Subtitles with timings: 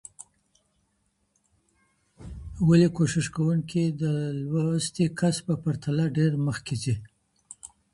[2.67, 4.03] ولي کوښښ کوونکی د
[4.51, 6.95] لوستي کس په پرتله ډېر مخکي ځي؟